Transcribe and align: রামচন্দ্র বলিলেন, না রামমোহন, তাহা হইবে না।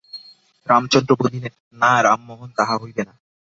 রামচন্দ্র 0.67 1.11
বলিলেন, 1.19 1.53
না 1.73 1.91
রামমোহন, 2.03 2.49
তাহা 2.57 2.75
হইবে 2.81 3.03
না। 3.03 3.13